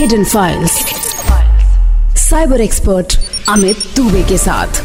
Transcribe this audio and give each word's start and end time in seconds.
Hidden 0.00 0.22
files 0.24 0.72
cyber 2.18 2.60
expert 2.60 3.14
Amit 3.48 3.76
Dubey 3.96 4.22
के 4.28 4.36
साथ. 4.38 4.78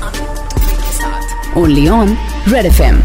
Only 1.58 1.88
on 1.88 2.10
red 2.48 2.66
F 2.66 2.82
M 2.82 2.96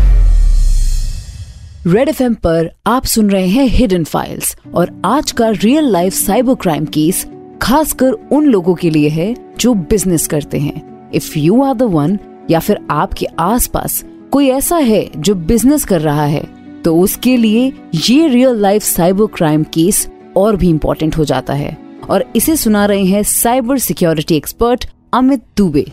red 1.86 2.08
F 2.08 2.22
M 2.22 2.34
पर 2.34 2.70
आप 2.86 3.04
सुन 3.04 3.30
रहे 3.30 3.46
हैं 3.46 3.66
हिडन 3.66 4.04
फाइल्स 4.04 4.56
और 4.74 4.90
आज 5.04 5.32
का 5.32 5.48
real 5.48 5.90
life 5.92 6.12
cyber 6.12 6.54
crime 6.54 6.86
case 6.86 7.24
खासकर 7.62 8.12
उन 8.32 8.46
लोगों 8.46 8.74
के 8.74 8.90
लिए 8.90 9.08
है 9.08 9.34
जो 9.60 9.74
बिज़नेस 9.74 10.26
करते 10.26 10.58
हैं. 10.58 11.10
If 11.14 11.38
you 11.38 11.62
are 11.64 11.74
the 11.74 11.82
one 11.82 12.18
या 12.50 12.60
फिर 12.60 12.78
आपके 12.90 13.26
आसपास 13.40 14.02
कोई 14.32 14.48
ऐसा 14.48 14.76
है 14.76 15.04
जो 15.16 15.34
बिज़नेस 15.34 15.84
कर 15.84 16.00
रहा 16.00 16.24
है 16.24 16.42
तो 16.84 16.96
उसके 17.00 17.36
लिए 17.36 17.72
ये 17.94 18.26
real 18.28 18.56
life 18.56 18.82
cyber 18.82 19.26
crime 19.26 19.62
case 19.64 20.08
और 20.36 20.56
भी 20.56 20.68
इम्पोर्टेंट 20.70 21.16
हो 21.16 21.24
जाता 21.24 21.54
है. 21.54 21.89
और 22.10 22.24
इसे 22.36 22.56
सुना 22.56 22.84
रहे 22.86 23.04
हैं 23.04 23.22
cyber 23.24 23.78
security 23.78 24.36
expert 24.36 24.86
Amit 25.14 25.42
Dubey. 25.56 25.84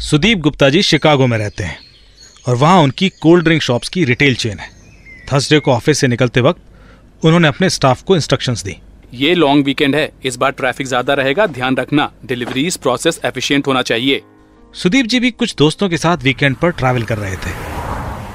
Sudeep 0.00 0.38
Gupta 0.38 0.68
ji 0.68 0.82
Chicago 0.82 1.26
में 1.26 1.38
रहते 1.38 1.64
हैं 1.64 1.78
और 2.46 2.56
वहाँ 2.56 2.82
उनकी 2.82 3.08
कोल्ड 3.22 3.44
ड्रिंक 3.44 3.62
शॉप्स 3.62 3.88
की 3.88 4.04
रिटेल 4.04 4.34
चेन 4.36 4.58
है। 4.58 4.70
थर्सडे 5.32 5.58
को 5.58 5.72
ऑफ़िस 5.72 5.98
से 5.98 6.08
निकलते 6.08 6.40
वक्त 6.40 7.24
उन्होंने 7.24 7.48
अपने 7.48 7.70
स्टाफ 7.70 8.02
को 8.02 8.16
इंस्ट्रक्शंस 8.16 8.64
दी। 8.64 8.76
ये 9.14 9.34
लॉन्ग 9.34 9.64
वीकेंड 9.64 9.94
है। 9.96 10.10
इस 10.24 10.36
बार 10.36 10.50
ट्रैफ़िक 10.52 10.86
ज़्यादा 10.86 11.14
रहेगा। 11.14 11.46
ध्यान 11.48 11.76
रखना 11.76 12.10
डिलीवरीज 12.26 12.76
प्रोसेस 12.76 13.20
एफिशिएंट 13.24 13.66
होना 13.66 13.82
चाहिए। 13.82 14.20
सुदीप 14.74 15.06
जी 15.06 15.20
भी 15.20 15.30
कुछ 15.32 15.54
दोस्तों 15.58 15.88
के 15.88 15.96
साथ 15.96 16.22
वीकेंड 16.22 16.56
पर 16.56 16.70
ट्रैवल 16.72 17.02
कर 17.02 17.18
रहे 17.18 17.36
थे। 17.36 17.52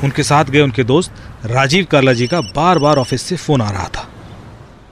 उनके 0.03 0.23
साथ 0.23 0.45
गए 0.45 0.61
उनके 0.61 0.83
दोस्त 0.83 1.11
राजीव 1.45 1.85
कार्ला 1.91 2.13
जी 2.13 2.27
का 2.27 2.41
बार 2.55 2.79
बार 2.79 2.97
ऑफ़िस 2.97 3.21
से 3.21 3.35
फ़ोन 3.37 3.61
आ 3.61 3.69
रहा 3.69 3.87
था। 3.87 4.09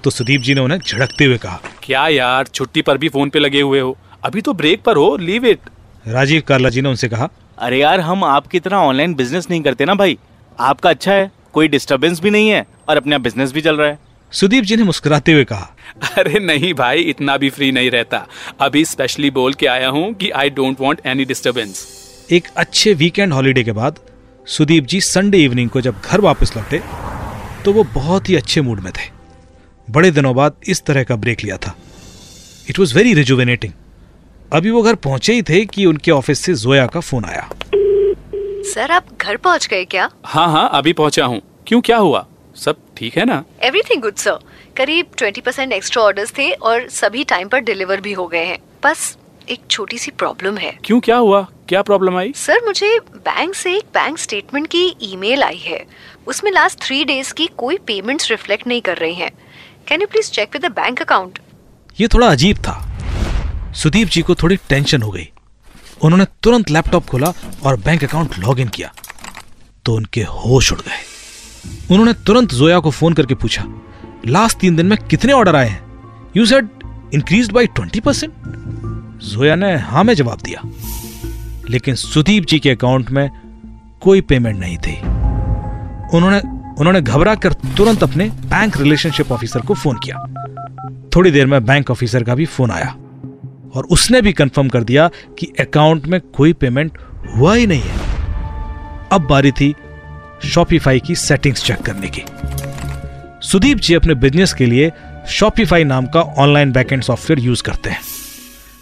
तो 0.03 0.09
सुदीप 0.09 0.41
जी 0.41 0.53
ने 0.53 0.61
उन्हें 0.61 0.77
झड़कते 0.79 1.25
हुए 1.25 1.37
कहा 1.37 1.59
क्या 1.83 2.07
यार 2.07 2.47
छुट्टी 2.47 2.81
पर 2.81 2.97
भी 2.97 3.09
फ़ोन 3.09 3.29
पे 3.29 3.39
लगे 3.39 3.61
हुए 3.61 3.79
हो। 3.79 3.97
अभी 4.23 4.41
तो 4.41 4.53
ब्रेक 4.53 4.81
पर 4.83 4.97
हो 4.97 5.15
leave 5.17 5.45
it 5.47 5.69
Rajiv 6.07 6.43
Carla 6.47 6.69
ji 6.69 6.81
ने 6.81 6.89
उनसे 6.89 7.09
कहा 7.09 7.29
अरे 7.57 7.79
यार 7.79 7.99
हम 8.01 8.23
आपकी 8.23 8.59
तरह 8.59 8.77
ऑनलाइन 8.77 9.13
बिज़नेस 9.15 9.49
नहीं 9.49 9.61
करते 9.61 9.85
ना 9.85 9.95
भाई। 9.95 10.17
आपका 10.57 10.89
अच्छा 10.89 11.13
है 11.13 11.29
कोई 11.53 11.67
डिस्टर्बेंस 11.67 12.19
भी 12.21 12.29
नहीं 12.29 12.49
है 12.49 12.65
और 12.89 12.97
अपना 12.97 13.17
बिज़नेस 13.19 13.51
भी 13.51 13.61
चल 13.61 13.75
रहा 13.75 13.87
है। 13.87 13.99
सुदीप 14.31 14.63
जी 14.63 14.75
ने 14.75 14.83
मुस्कुराते 14.83 15.33
हुए 15.33 15.43
कहा 15.43 15.75
अरे 16.17 16.39
नहीं 16.39 16.73
भाई 16.73 17.01
इतना 17.11 17.37
भी 17.37 17.49
फ्री 17.49 17.71
नहीं 17.71 17.91
रहता। 17.91 18.25
अभी 18.61 18.83
स्पेशली 18.85 19.31
बोल 19.31 19.53
के 19.53 19.67
आया 19.67 19.89
हूँ 19.89 20.13
कि 20.13 20.29
I 20.31 20.49
don't 20.51 20.81
want 20.81 21.01
any 21.05 21.25
disturbance 21.25 21.87
एक 22.31 22.47
अच्छे 22.57 22.93
वीकेंड 22.95 23.33
हॉलीडे 23.33 23.63
के 23.63 23.71
बाद 23.73 23.99
सुदीप 24.47 24.85
जी 24.85 25.01
संडे 25.03 25.43
इवनिंग 25.43 25.69
को 25.69 25.81
जब 25.81 26.01
घर 26.01 26.21
वापस 26.21 26.55
लौटे 26.57 26.81
तो 27.65 27.73
वो 27.73 27.83
बहुत 27.93 28.29
ही 28.29 28.35
अच्छे 28.35 28.61
मूड 28.61 28.79
में 28.79 28.91
थे। 28.91 29.09
बड़े 29.91 30.11
दिनों 30.11 30.35
बाद 30.35 30.55
इस 30.67 30.81
तरह 30.81 31.03
का 31.03 31.15
ब्रेक 31.15 31.43
लिया 31.43 31.57
था। 31.57 31.75
इट 32.69 32.79
वॉज़ 32.79 32.95
वेरी 32.95 33.13
रिजुवेनेटिंग 33.13 33.73
अभी 34.53 34.71
वो 34.71 34.81
घर 34.81 34.95
पहुँचे 34.95 35.33
ही 35.33 35.41
थे 35.41 35.63
कि 35.65 35.85
उनके 35.85 36.11
ऑफ़िस 36.11 36.39
से 36.39 36.53
जोया 36.53 36.85
का 36.87 36.99
फ़ोन 36.99 37.25
आया। 37.25 37.49
सर 38.73 38.91
आप 38.91 39.07
घर 39.21 39.37
पहुँच 39.37 39.67
गए 39.67 39.85
क्या? 39.85 40.09
हाँ 40.25 40.47
हाँ 40.51 40.69
अभी 40.73 40.93
पहुँचा 40.93 41.25
हूँ। 41.25 41.41
क्यों 41.67 41.81
क्या 41.81 41.97
हुआ? 41.97 42.25
सब 42.55 42.77
ठीक 42.97 43.17
है 43.17 43.25
ना? 43.25 43.43
एवरीथिंग 43.63 44.01
गुड 44.01 44.15
सर 44.15 44.39
करीब 44.77 45.05
ट्वेंटी 45.17 45.41
परसेंट 45.41 45.73
एक्स्ट्रा 45.73 46.03
ऑर्डर्स 46.03 46.33
थे 46.37 46.51
और 46.51 46.87
सभी 46.89 47.23
टाइम 47.23 47.47
पर 47.47 47.59
डिलीवर 47.59 48.01
भी 48.01 48.13
हो 48.13 48.27
गए 48.27 48.45
हैं। 48.45 48.59
बस 48.83 49.17
एक 49.49 49.59
छोटी 49.69 49.97
सी 49.97 50.11
प्रॉब्लम 50.11 50.57
है। 50.57 50.77
क्यों 50.85 50.99
क्या 50.99 51.17
हुआ? 51.17 51.41
क्या 51.69 51.81
प्रॉब्लम 51.81 52.17
आई? 52.17 52.33
सर 52.35 52.65
मुझे 52.65 52.99
बैंक 52.99 53.55
से 53.55 53.75
एक 53.77 53.85
बैंक 53.93 54.17
स्टेटमेंट 54.17 54.67
की 54.67 54.95
ईमेल 55.03 55.43
आई 55.43 55.57
है। 55.57 55.85
उसमें 56.27 56.51
लास्ट 56.51 56.79
थ्री 56.81 57.03
डेज़ 57.05 57.33
की 57.33 57.47
कोई 57.57 57.77
पेमेंट्स 57.77 58.31
रिफ्लेक्ट 58.31 58.67
नहीं 58.67 58.81
कर 58.81 58.97
रही 58.97 59.13
हैं। 59.13 59.31
Can 59.91 60.01
you 60.01 60.07
please 60.07 60.29
check 60.31 60.49
with 60.53 60.65
the 60.65 60.65
bank 60.65 61.01
account 61.01 61.39
ये 61.99 62.07
थोड़ा 62.07 62.27
अजीब 62.27 62.57
था। 62.57 62.73
सुदीप 63.75 64.07
जी 64.07 64.21
को 64.21 64.35
थोड़ी 64.35 64.55
टेंशन 64.69 65.01
हो 65.01 65.09
गई। 65.11 65.27
उन्होंने 66.01 66.25
तुरंत 66.43 66.69
लैपटॉप 66.69 67.05
खोला 67.05 67.33
और 67.63 67.75
बैंक 67.77 68.03
अकाउंट 68.03 68.37
लॉग 68.39 68.59
इन 68.59 68.67
किया। 68.67 68.93
तो 69.85 69.93
उनके 69.93 70.21
होश 70.23 70.71
उड़ 70.71 70.79
गए। 70.79 70.99
उन्होंने 71.91 72.13
तुरंत 72.13 72.53
जोया 72.53 72.79
को 72.79 72.91
फ़ोन 72.91 73.13
करके 73.13 73.35
पूछा, 73.35 73.65
लास्ट 74.27 74.57
तीन 74.57 74.75
दिन 74.75 74.85
में 74.85 74.97
कितने 74.97 75.33
ऑर्डर 75.33 75.55
आए 75.55 75.67
हैं? 75.69 75.83
You 76.37 76.45
said 76.45 76.69
increase 77.13 77.51
by 77.51 77.67
twenty 77.67 77.99
percent 77.99 78.33
Zoya 79.23 79.55
ने 79.55 79.75
हाँ 79.77 80.03
में 80.03 80.13
जवाब 80.13 80.41
दिया। 80.41 80.61
लेकिन 81.69 81.95
सुदीप 81.95 82.45
जी 82.45 82.59
के 82.59 82.69
अकाउंट 82.69 83.09
में 83.09 83.29
कोई 84.01 84.21
पेमेंट 84.21 84.59
नहीं 84.59 84.77
थी। 84.77 84.97
उन्होंने 86.17 86.60
उन्होंने 86.79 87.01
घबरा 87.01 87.35
कर 87.35 87.53
तुरंत 87.53 88.03
अपने 88.03 88.29
बैंक 88.29 88.77
रिलेशनशिप 88.77 89.31
ऑफिसर 89.31 89.59
को 89.59 89.73
फ़ोन 89.73 89.97
किया। 90.03 90.25
थोड़ी 91.15 91.31
देर 91.31 91.45
में 91.45 91.65
बैंक 91.65 91.91
ऑफिसर 91.91 92.23
का 92.23 92.35
भी 92.35 92.45
फ़ोन 92.45 92.71
आया 92.71 92.95
और 93.75 93.87
उसने 93.91 94.21
भी 94.21 94.33
कंफर्म 94.33 94.69
कर 94.69 94.83
दिया 94.83 95.09
कि 95.39 95.47
अकाउंट 95.59 96.07
में 96.07 96.19
कोई 96.21 96.53
पेमेंट 96.53 96.97
हुआ 97.35 97.55
ही 97.55 97.67
नहीं 97.67 97.81
है। 97.81 97.99
अब 99.11 99.27
बारी 99.29 99.51
थी 99.51 99.73
शॉपिफाई 100.45 100.99
की 100.99 101.15
सेटिंग्स 101.15 101.63
चेक 101.63 101.81
करने 101.81 102.07
की। 102.07 102.23
सुदीप 103.47 103.77
जी 103.77 103.93
अपने 103.93 104.15
बिज़नेस 104.15 104.53
के 104.53 104.65
लिए 104.65 104.91
शॉपिफाई 105.29 105.83
नाम 105.83 106.05
का 106.05 106.21
ऑनलाइन 106.21 106.71
बैकएंड 106.71 107.03
सॉफ्टवेयर 107.03 107.39
यूज़ 107.39 107.63
करते 107.63 107.89
हैं। 107.89 107.99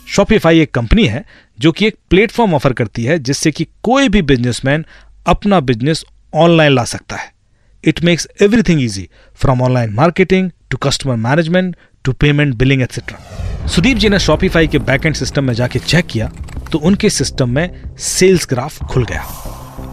शॉपिफाई 0.08 0.60
एक 0.60 0.74
कंपनी 0.74 1.06
है 1.06 1.24
जो 1.60 1.72
कि 1.72 1.88
एक 1.88 1.98
प्लेटफॉर्म 2.10 2.54
ऑफ़र 2.54 2.74
करती 2.74 3.04
है 3.04 3.20
जिससे 3.20 3.52
कि 3.52 3.68
कोई 3.84 4.10
भी 4.10 4.22
बिजनेसमैन 4.22 4.86
अपना 5.28 5.60
बिज़नेस 5.60 6.06
ऑनलाइन 6.36 6.72
ला 6.72 6.84
सकता 6.84 7.16
है। 7.16 7.39
It 7.84 8.04
makes 8.04 8.28
everything 8.42 8.82
easy 8.82 9.08
from 9.36 9.62
online 9.62 9.94
marketing 9.94 10.50
to 10.70 10.78
customer 10.78 11.16
management 11.16 11.76
to 12.04 12.14
payment 12.14 12.56
billing 12.56 12.82
etcetera 12.82 13.68
Sudeep 13.68 13.98
ji 13.98 14.10
ने 14.10 14.20
शॉपिफाई 14.20 14.68
के 14.68 14.80
बैकएंड 14.80 15.16
सिस्टम 15.16 15.44
में 15.44 15.54
जाके 15.54 15.80
चेक 15.80 16.06
किया 16.06 16.32
तो 16.72 16.78
उनके 16.78 17.10
सिस्टम 17.10 17.50
में 17.50 17.96
सेल्स 17.98 18.48
ग्राफ 18.50 18.84
खुल 18.84 19.06
गया 19.06 19.22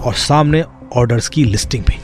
और 0.04 0.14
सामने 0.14 0.62
ऑर्डर्स 0.96 1.28
की 1.28 1.44
लिस्टिंग 1.44 1.84
भी। 1.84 1.98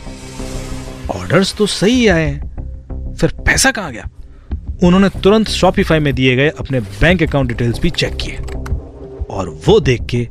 ऑर्डर्स 1.10 1.54
तो 1.54 1.66
सही 1.66 2.06
आए 2.06 2.26
हैं, 2.26 3.14
फिर 3.14 3.30
पैसा 3.46 3.70
कहाँ 3.70 3.92
गया? 3.92 4.08
उन्होंने 4.82 5.08
तुरंत 5.22 5.48
शॉपिफाई 5.48 5.98
में 5.98 6.14
दिए 6.14 6.36
गए 6.36 6.48
अपने 6.48 6.80
बैंक 6.80 7.22
अकाउंट 7.22 7.48
डिटेल्स 7.48 7.80
भी 7.80 7.90
चेक 7.90 8.16
किए 8.20 8.36
और 9.30 9.48
वो 9.66 9.78
देख 9.80 10.06
के 10.14 10.26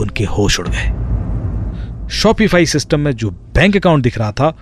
उनके 0.00 0.24
होश 0.24 0.58
उड़ 0.60 0.68
गए। 0.68 2.08
शॉपिफाई 2.12 2.66
सिस्टम 2.66 3.00
में 3.00 3.12
जो 3.12 3.30
बैंक 3.30 3.76
अकाउंट 3.76 4.02
दिख 4.02 4.18
रहा 4.18 4.32
था 4.32 4.56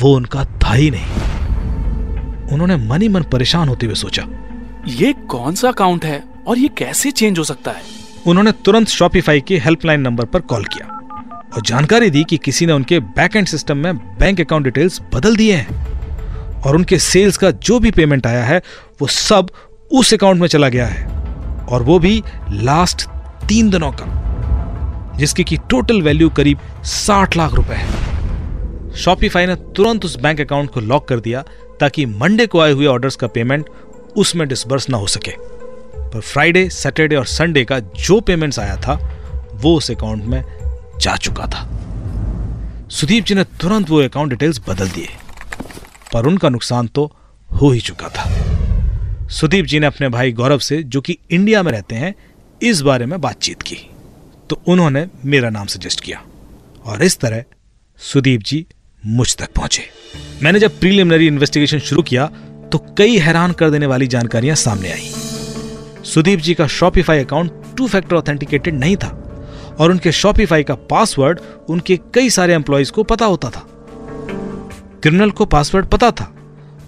वो 0.00 0.14
उनका 0.16 0.44
था 0.44 0.72
ही 0.72 0.90
नहीं। 0.90 2.48
उन्होंने 2.52 2.76
मनी 2.76 3.08
मन 3.08 3.22
परेशान 3.22 3.68
होते 3.68 3.86
हुए 3.86 3.94
सोचा 3.94 4.22
ये 4.88 5.12
कौन 5.12 5.54
सा 5.54 5.68
अकाउंट 5.68 6.04
है 6.04 6.22
और 6.46 6.58
ये 6.58 6.68
कैसे 6.68 7.10
चेंज 7.10 7.38
हो 7.38 7.44
सकता 7.44 7.70
है? 7.70 7.82
उन्होंने 8.26 8.52
तुरंत 8.52 8.88
शॉपिफाई 8.88 9.40
के 9.40 9.58
हेल्पलाइन 9.58 10.00
नंबर 10.00 10.24
पर 10.24 10.40
कॉल 10.40 10.64
किया 10.64 10.86
और 11.54 11.62
जानकारी 11.62 12.10
दी 12.10 12.24
कि 12.24 12.36
किसी 12.36 12.66
ने 12.66 12.72
उनके 12.72 13.00
बैक 13.00 13.36
एंड 13.36 13.46
सिस्टम 13.46 13.76
में 13.76 13.96
बैंक 13.96 14.40
अकाउंट 14.40 14.64
डिटेल्स 14.64 15.00
बदल 15.14 15.36
दिए 15.36 15.54
हैं 15.54 16.62
और 16.62 16.76
उनके 16.76 16.98
सेल्स 16.98 17.36
का 17.36 17.50
जो 17.50 17.78
भी 17.78 17.90
पेमेंट 17.90 18.26
आया 18.26 18.44
है 18.44 18.62
वो 19.00 19.06
सब 19.06 19.50
उस 19.92 20.14
अकाउंट 20.14 20.40
में 20.40 20.48
चला 20.48 20.68
गया 20.68 20.86
है 20.86 21.06
और 21.68 21.82
वो 21.82 21.98
भी 21.98 22.22
लास्ट 22.50 23.08
तीन 23.48 23.70
दिनों 23.70 23.92
का 23.92 25.14
जिसकी 25.16 25.44
की 25.44 25.56
टोटल 25.56 26.02
वैल्यू 26.02 26.30
करीब 26.30 26.58
साठ 26.84 27.36
लाख 27.36 27.52
रुपए 27.52 27.74
है। 27.74 28.09
शॉपिफाई 28.96 29.46
ने 29.46 29.54
तुरंत 29.54 30.04
उस 30.04 30.18
बैंक 30.18 30.40
अकाउंट 30.40 30.70
को 30.70 30.80
लॉक 30.80 31.08
कर 31.08 31.20
दिया 31.20 31.44
ताकि 31.80 32.06
मंडे 32.06 32.46
को 32.46 32.60
आए 32.60 32.72
हुए 32.72 32.86
ऑर्डर्स 32.86 33.16
का 33.16 33.26
पेमेंट 33.26 33.68
उसमें 34.16 34.48
डिसबर्स 34.48 34.90
ना 34.90 34.96
हो 34.96 35.06
सके। 35.06 35.32
पर 36.10 36.20
फ्राइडे 36.20 36.70
सैटरडे 36.70 37.16
और 37.16 37.26
संडे 37.26 37.64
का 37.64 37.78
जो 37.78 38.20
पेमेंट्स 38.20 38.58
आया 38.58 38.76
था, 38.76 39.14
वो 39.52 39.76
उस 39.76 39.90
अकाउंट 39.90 40.24
में 40.24 40.44
जा 41.00 41.16
चुका 41.16 41.46
था। 41.46 41.68
सुदीप 42.90 43.24
जी 43.24 43.34
ने 43.34 43.44
तुरंत 43.44 43.90
वो 43.90 44.02
अकाउंट 44.02 44.30
डिटेल्स 44.30 44.60
बदल 44.68 44.88
दिए, 44.88 45.08
पर 46.12 46.26
उनका 46.26 46.48
नुकसान 46.48 46.86
तो 46.86 47.16
हो 47.60 47.70
ही 47.70 47.80
चुका 47.80 48.08
था। 48.08 48.30
सुदीप 49.28 49.64
जी 49.64 49.80
ने 49.80 49.86
अपने 49.86 50.08
भाई 50.08 50.32
गौरव 50.32 50.58
से, 50.58 50.82
जो 50.82 51.00
कि 51.00 51.18
इंडिया 51.30 51.62
में 51.62 51.72
रहते 51.72 51.94
हैं, 51.94 52.14
इस 52.62 52.80
बारे 52.80 53.06
में 53.06 53.20
बातचीत 53.20 53.62
की। 53.62 53.76
तो 54.50 54.62
उन्होंने 54.66 55.06
मेरा 55.24 55.50
नाम 55.50 55.66
सजेस्ट 55.66 56.00
किया। 56.00 56.22
और 56.84 57.02
इस 57.02 57.18
तरह 57.18 57.44
सुदीप 57.98 58.40
जी 58.40 58.66
मुझ 59.02 59.34
तक 59.36 59.52
पहुँचे। 59.52 59.82
मैंने 60.42 60.58
जब 60.58 60.78
प्रीलिमिनरी 60.80 61.26
इन्वेस्टिगेशन 61.26 61.78
शुरू 61.78 62.02
किया 62.02 62.26
तो 62.72 62.78
कई 62.98 63.16
हैरान 63.18 63.52
कर 63.52 63.70
देने 63.70 63.86
वाली 63.86 64.06
जानकारियाँ 64.06 64.56
सामने 64.56 64.90
आई। 64.92 65.10
सुदीप 66.04 66.40
जी 66.40 66.54
का 66.54 66.66
Shopify 66.68 67.18
account 67.18 67.52
two 67.76 67.86
factor 67.88 68.16
authenticated 68.16 68.74
नहीं 68.74 68.96
था, 68.96 69.08
और 69.80 69.90
उनके 69.90 70.12
शॉपिफाई 70.12 70.62
का 70.62 70.74
पासवर्ड 70.90 71.40
उनके 71.68 71.96
कई 72.14 72.30
सारे 72.30 72.54
एम्प्लॉयज़ 72.54 72.92
को 72.92 73.02
पता 73.04 73.26
होता 73.26 73.50
था। 73.50 73.64
क्रिमिनल 75.02 75.30
को 75.30 75.44
पासवर्ड 75.46 75.86
पता 75.86 76.10
था, 76.10 76.32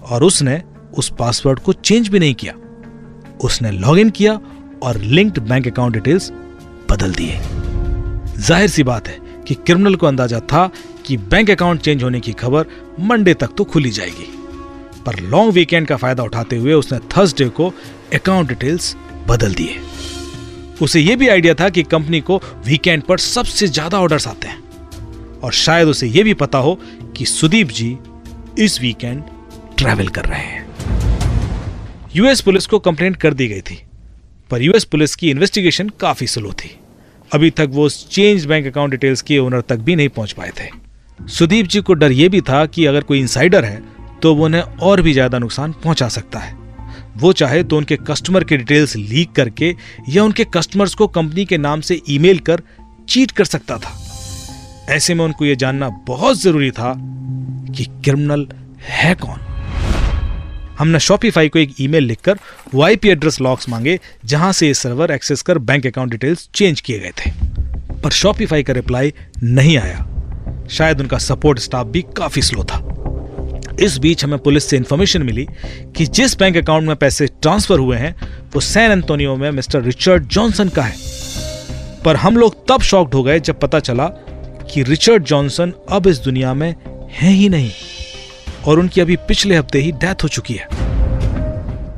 और 0.03 0.23
उसने 0.23 0.61
उस 0.97 1.11
पासवर्ड 1.19 1.59
को 1.59 1.73
चेंज 1.73 2.07
भी 2.07 2.19
नहीं 2.19 2.33
किया। 2.35 2.53
उसने 3.43 3.71
लॉगिन 3.71 4.09
किया 4.11 4.39
और 4.83 4.97
लिंक्ड 4.97 5.39
बैंक 5.41 5.67
अकाउंट 5.67 5.93
डिटेल्स 5.93 6.31
बदल 6.91 7.13
दिए। 7.13 7.39
ज़ाहिर 8.37 8.69
सी 8.69 8.83
बात 8.83 9.07
है 9.07 9.17
कि 9.47 9.53
क्रिमिनल 9.55 9.95
को 9.95 10.07
अंदाज़ा 10.07 10.39
था 10.41 10.69
कि 11.05 11.17
बैंक 11.17 11.49
अकाउंट 11.51 11.81
चेंज 11.81 12.03
होने 12.03 12.19
की 12.19 12.31
खबर 12.33 12.65
मंडे 12.99 13.33
तक 13.33 13.53
तो 13.57 13.63
खुली 13.63 13.89
जाएगी। 13.91 14.27
पर 15.05 15.19
लॉन्ग 15.21 15.53
वीकेंड 15.53 15.87
का 15.87 15.95
फ़ायदा 15.95 16.23
उठाते 16.23 16.55
हुए 16.55 16.73
उसने 16.73 16.99
थर्सडे 17.17 17.47
को 17.51 17.73
अकाउंट 18.13 18.47
डिटेल्स 18.49 18.95
बदल 19.27 19.53
दिए। 19.53 19.79
उसे 20.81 20.99
यह 20.99 21.15
भी 21.15 21.27
आइडिया 21.27 21.53
था 21.53 21.69
कि 21.69 21.83
कंपनी 21.83 22.19
को 22.21 22.41
वीकेंड 22.65 23.03
पर 23.03 23.17
सबसे 23.19 23.67
ज़्यादा 23.67 23.99
ऑर्डर्स 23.99 24.27
आते 24.27 24.47
हैं। 24.47 24.61
और 25.39 25.51
शायद 25.53 25.87
उसे 25.87 26.07
यह 26.07 26.23
भी 26.23 26.33
पता 26.35 26.57
हो 26.57 26.77
कि 27.17 27.25
सुदीप 27.25 27.67
जी 27.69 27.97
इस 28.59 28.79
वीकेंड 28.81 29.23
ट्रैवल 29.77 30.07
कर 30.07 30.25
रहे 30.25 30.41
हैं। 30.41 30.61
यूएस 32.15 32.41
पुलिस 32.41 32.67
को 32.67 32.79
कंप्लेंट 32.79 33.15
कर 33.15 33.33
दी 33.33 33.47
गई 33.47 33.61
थी, 33.61 33.77
पर 34.51 34.61
यूएस 34.61 34.83
पुलिस 34.85 35.15
की 35.15 35.29
इन्वेस्टिगेशन 35.29 35.89
काफ़ी 35.99 36.27
स्लो 36.27 36.51
थी। 36.53 36.75
अभी 37.31 37.49
तक 37.49 37.69
वो 37.71 37.87
चेंज 37.89 38.45
बैंक 38.45 38.67
अकाउंट 38.67 38.91
डिटेल्स 38.91 39.21
के 39.21 39.37
ओनर 39.39 39.61
तक 39.61 39.77
भी 39.77 39.95
नहीं 39.95 40.09
पहुँच 40.09 40.31
पाए 40.31 40.51
थे। 40.59 40.69
सुदीप 41.19 41.67
जी 41.67 41.81
को 41.81 41.93
डर 41.93 42.11
यह 42.11 42.29
भी 42.29 42.41
था 42.41 42.65
कि 42.65 42.85
अगर 42.85 43.03
कोई 43.03 43.19
इंसाइडर 43.19 43.65
है 43.65 43.81
तो 44.21 44.33
वो 44.35 44.45
उन्हें 44.45 44.61
और 44.61 45.01
भी 45.01 45.13
ज़्यादा 45.13 45.39
नुकसान 45.39 45.71
पहुँचा 45.83 46.07
सकता 46.09 46.39
है। 46.39 46.55
वो 47.17 47.31
चाहे 47.33 47.63
तो 47.63 47.77
उनके 47.77 47.95
कस्टमर 48.07 48.43
के 48.43 48.57
डिटेल्स 48.57 48.95
लीक 48.95 49.31
करके 49.31 49.73
या 50.09 50.23
उनके 50.23 50.43
कस्टमर्स 50.53 50.93
को 50.95 51.07
कंपनी 51.09 51.45
के 51.45 51.57
नाम 51.57 51.81
से 51.81 52.01
ईमेल 52.09 52.39
कर 52.39 52.61
चीट 53.09 53.31
कर 53.31 53.45
सकता 53.45 53.77
था। 53.77 53.97
ऐसे 54.89 55.13
में 55.13 55.23
उनको 55.25 55.45
यह 55.45 55.55
जानना 55.55 55.89
बहुत 56.07 56.41
ज़रूरी 56.41 56.71
था 56.71 56.93
कि 57.75 57.85
क्रिमिनल 58.03 58.47
है 58.81 59.13
कौन। 59.15 59.39
हमने 60.79 60.99
शॉपिफाई 60.99 61.49
को 61.49 61.59
एक 61.59 61.75
ईमेल 61.81 62.03
लिखकर 62.03 62.39
वो 62.73 62.83
आईपी 62.83 63.09
एड्रेस 63.09 63.39
लॉक्स 63.41 63.69
मांगे, 63.69 63.99
जहाँ 64.25 64.51
से 64.51 64.67
ये 64.67 64.73
सर्वर 64.73 65.11
एक्सेस 65.11 65.41
कर 65.41 65.57
बैंक 65.59 65.85
अकाउंट 65.87 66.11
डिटेल्स 66.11 66.49
चेंज 66.55 66.81
किए 66.81 66.99
गए 66.99 67.11
थे। 67.17 67.31
पर 68.01 68.11
शॉपिफाई 68.11 68.63
का 68.63 68.73
रिप्लाई 68.73 69.13
नहीं 69.43 69.77
आया। 69.77 70.05
शायद 70.69 71.01
उनका 71.01 71.17
सपोर्ट 71.17 71.59
स्टाफ 71.59 71.87
भी 71.87 72.01
काफ़ी 72.01 72.41
स्लो 72.41 72.63
था। 72.63 72.89
इस 73.79 73.97
बीच 73.97 74.23
हमें 74.23 74.39
पुलिस 74.39 74.65
से 74.65 74.77
इंफॉर्मेशन 74.77 75.23
मिली 75.23 75.47
कि 75.95 76.05
जिस 76.05 76.37
बैंक 76.37 76.57
अकाउंट 76.57 76.87
में 76.87 76.95
पैसे 76.95 77.27
ट्रांसफ़र 77.27 77.79
हुए 77.79 77.97
हैं, 77.97 78.15
वो 78.55 78.61
सैन 78.61 78.91
एंटोनियो 78.91 79.35
में 79.35 79.51
मिस्टर 79.51 79.81
रिचर्ड 79.81 80.23
जॉनसन 80.23 80.69
का 80.69 80.81
है। 80.81 80.95
पर 82.05 82.15
हम 82.15 82.37
लोग 82.37 82.67
तब 82.67 82.81
शॉक्ड 82.81 83.13
हो 83.13 83.23
गए 83.23 83.39
जब 83.39 83.59
पता 83.59 83.79
चला 83.79 84.07
कि 84.73 84.83
रिचर्ड 84.83 85.23
जॉनसन 85.23 85.73
अब 85.89 86.07
इस 86.07 86.17
दुनिया 86.17 86.53
में 86.53 86.75
है 87.11 87.29
ही 87.29 87.49
नहीं 87.49 87.71
और 88.65 88.79
उनकी 88.79 89.01
अभी 89.01 89.15
पिछले 89.15 89.55
हफ़्ते 89.55 89.79
ही 89.79 89.91
डेथ 89.91 90.23
हो 90.23 90.27
चुकी 90.27 90.53
है। 90.53 90.67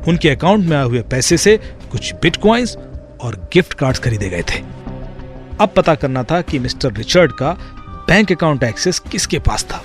उनके 0.07 0.29
अकाउंट 0.29 0.65
में 0.65 0.77
आए 0.77 0.83
हुए 0.83 1.01
पैसे 1.01 1.37
से 1.37 1.57
कुछ 1.91 2.13
बिटकॉइंस 2.13 2.77
और 3.21 3.49
गिफ्ट 3.53 3.73
कार्ड्स 3.73 3.99
खरीदे 3.99 4.29
गए 4.29 4.41
थे। 4.41 4.59
अब 5.61 5.73
पता 5.75 5.95
करना 5.95 6.23
था 6.23 6.41
कि 6.41 6.59
मिस्टर 6.59 6.93
रिचर्ड 6.93 7.31
का 7.31 7.57
बैंक 8.07 8.31
अकाउंट 8.31 8.63
एक्सेस 8.63 8.99
किसके 8.99 9.39
पास 9.39 9.63
था? 9.63 9.83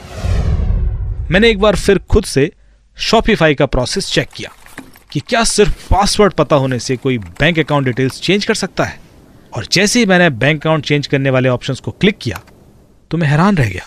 मैंने 1.31 1.51
एक 1.51 1.59
बार 1.61 1.77
फिर 1.77 1.99
खुद 1.99 2.25
से 2.25 2.51
शॉपिफाई 2.99 3.55
का 3.55 3.67
प्रोसेस 3.67 4.11
चेक 4.13 4.29
किया 4.29 4.51
कि 5.13 5.21
क्या 5.21 5.45
सिर्फ़ 5.45 5.89
पासवर्ड 5.91 6.33
पता 6.33 6.57
होने 6.57 6.79
से 6.79 6.97
कोई 6.97 7.19
बैंक 7.19 7.59
अकाउंट 7.59 7.85
डिटेल्स 7.85 8.21
चेंज 8.21 8.45
कर 8.45 8.55
सकता 8.55 8.85
है? 8.85 9.01
और 9.57 9.67
जैसे 9.73 9.99
ही 10.01 10.07
मैंने 10.07 10.31
बैंक 10.31 10.61
अकाउंट 10.61 10.85
चेंज 10.85 11.07
करने 11.07 11.31
वाले 11.31 11.49
ऑप्शन 11.49 11.75
को 11.75 11.91
क्लिक 11.91 12.19
किया 12.19 12.41
तो 13.11 13.19
मैं 13.19 13.29
हैरान 13.29 13.57
रह 13.57 13.69
गया। 13.69 13.87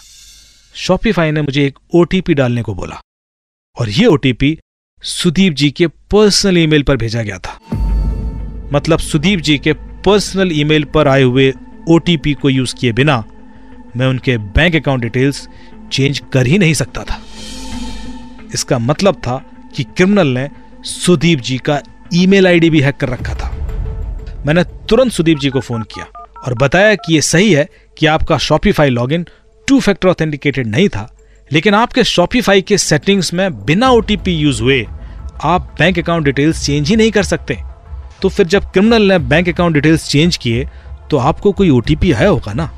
शॉपिफाई 0.76 1.32
ने 1.32 1.42
मुझे 1.42 1.66
एक 1.66 1.80
ओटीपी 1.96 2.34
डालने 2.34 2.62
को 2.62 2.74
बोला 2.74 3.00
और 3.80 3.90
यह 3.90 4.08
ओटीपी 4.08 4.58
सुदीप 5.04 5.54
जी 5.54 5.72
के 5.72 5.88
पर्सनल 5.88 6.58
ईमेल 6.58 6.84
पर 6.84 6.98
भेजा 6.98 7.22
गया 7.22 7.38
था। 7.38 7.60
मतलब 8.74 9.00
सुदीप 9.00 9.40
जी 9.40 9.58
के 9.58 9.74
पर्सनल 9.74 10.60
ईमेल 10.60 10.84
पर 10.84 11.08
आए 11.08 11.24
हुए 11.24 11.54
ओटीपी 11.90 12.34
को 12.34 12.50
यूज़ 12.50 12.76
किए 12.76 12.92
बिना 12.92 13.24
मैं 13.98 14.08
उनके 14.08 14.38
बैंक 14.38 14.76
अकाउंट 14.76 15.02
डिटेल्स 15.02 15.48
चेंज 15.92 16.22
कर 16.34 16.48
ही 16.48 16.58
नहीं 16.58 16.74
सकता 16.74 17.04
था। 17.04 17.20
इसका 18.54 18.80
मतलब 18.80 19.16
था 19.18 19.44
कि 19.76 19.84
क्रिमिनल 19.84 20.28
ने 20.28 20.50
सुदीप 20.86 21.40
जी 21.40 21.58
का 21.60 21.80
ईमेल 22.14 22.48
आईडी 22.48 22.70
भी 22.70 22.82
हैक 22.82 22.98
कर 22.98 23.10
रखा 23.10 23.36
था। 23.36 23.50
मैंने 24.46 24.64
तुरंत 24.90 25.12
सुदीप 25.12 25.40
जी 25.40 25.50
को 25.50 25.60
फ़ोन 25.60 25.84
किया 25.84 26.06
और 26.38 26.54
बताया 26.54 26.96
कि 26.96 27.14
यह 27.16 27.22
सही 27.22 27.52
है 27.54 27.68
कि 27.98 28.06
आपका 28.06 28.38
Shopify 28.38 28.90
login 28.90 29.26
two 29.68 29.80
factor 29.80 30.10
authenticated 30.10 30.68
नहीं 30.68 30.88
था, 30.90 31.10
लेकिन 31.52 31.74
आपके 31.74 32.04
शॉपिफाई 32.04 32.62
के 32.62 32.78
सेटिंग्स 32.78 33.34
में 33.34 33.66
बिना 33.66 33.90
ओटीपी 33.90 34.32
यूज़ 34.32 34.62
हुए 34.62 34.86
आप 35.44 35.76
बैंक 35.80 36.00
अकाउंट 36.00 36.26
डिटेल्स 36.26 36.66
चेंज 36.66 36.90
ही 36.90 36.96
नहीं 36.96 37.12
कर 37.12 37.24
सकते। 37.24 37.58
तो 38.22 38.30
फिर 38.30 38.48
जब 38.48 38.72
क्रिमिनल 38.72 39.12
ने 39.12 39.18
बैंक 39.20 39.50
अकाउंट 39.50 39.74
डिटेल्स 39.74 40.08
चेंज 40.10 40.38
किए 40.38 40.68
तो 41.12 41.18
आपको 41.20 41.52
कोई 41.52 41.70
ओटीपी 41.70 42.12
आया 42.12 42.30
होगा 42.30 42.54
ना? 42.54 42.72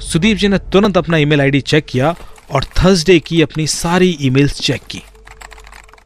सुदीप 0.00 0.36
जी 0.36 0.48
ने 0.48 0.58
तुरंत 0.58 0.96
अपना 0.96 1.16
ईमेल 1.16 1.40
आईडी 1.40 1.60
चेक 1.60 1.86
किया 1.88 2.14
और 2.52 2.64
थर्सडे 2.64 3.18
की 3.18 3.42
अपनी 3.42 3.66
सारी 3.66 4.18
ईमेल्स 4.20 4.60
चेक 4.60 4.82
की। 4.90 5.02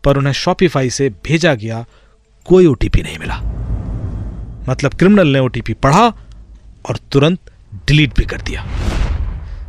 पर 0.05 0.17
उन्हें 0.17 0.33
शॉपिफाई 0.33 0.91
से 0.91 1.09
भेजा 1.09 1.55
गया, 1.55 1.87
कोई 2.45 2.67
ओटीपी 2.67 3.03
नहीं 3.03 3.19
मिला। 3.19 3.37
मतलब 4.69 4.95
क्रिमिनल 4.95 5.29
ने 5.29 5.39
ओटीपी 5.39 5.73
पढ़ा 5.73 6.09
और 6.89 6.97
तुरंत 7.13 7.39
डिलीट 7.75 8.17
भी 8.17 8.25
कर 8.25 8.41
दिया। 8.41 8.65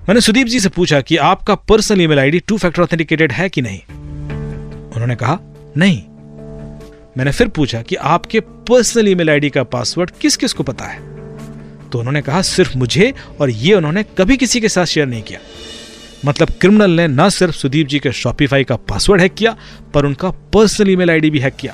मैंने 0.09 0.21
सुदीप 0.21 0.47
जी 0.47 0.59
से 0.59 0.69
पूछा 0.69 1.01
कि 1.01 1.17
आपका 1.17 1.55
personal 1.55 2.01
email 2.01 2.19
ID 2.19 2.39
two 2.39 2.57
factor 2.57 2.81
authenticated 2.81 3.31
है 3.31 3.49
कि 3.49 3.61
नहीं? 3.61 3.79
उन्होंने 4.91 5.15
कहा, 5.15 5.39
नहीं। 5.77 6.03
मैंने 7.17 7.31
फिर 7.31 7.47
पूछा 7.47 7.81
कि 7.81 7.95
आपके 7.95 8.39
पर्सनल 8.39 9.07
ईमेल 9.07 9.29
आईडी 9.29 9.49
का 9.49 9.63
पासवर्ड 9.63 10.11
किस 10.21 10.37
किस 10.37 10.53
को 10.53 10.63
पता 10.63 10.85
है? 10.85 11.08
तो 11.91 11.99
उन्होंने 11.99 12.21
कहा, 12.21 12.41
सिर्फ़ 12.41 12.77
मुझे 12.77 13.13
और 13.41 13.49
ये 13.49 13.73
उन्होंने 13.73 14.03
कभी 14.03 14.37
किसी 14.37 14.61
के 14.61 14.69
साथ 14.69 14.85
शेयर 14.85 15.07
नहीं 15.07 15.21
किया. 15.21 15.39
मतलब 16.25 16.49
क्रिमिनल 16.61 16.91
ने 16.91 17.07
न 17.07 17.29
सिर्फ़ 17.29 17.55
सुदीप 17.55 17.87
जी 17.87 17.99
के 17.99 18.11
शॉपिफाई 18.11 18.63
का 18.63 18.75
पासवर्ड 18.75 19.21
हैक 19.21 19.33
किया, 19.33 19.55
पर 19.93 20.05
उनका 20.05 20.29
पर्सनल 20.29 20.89
ईमेल 20.89 21.11
आईडी 21.11 21.29
भी 21.29 21.39
हैक 21.39 21.55
किया 21.55 21.73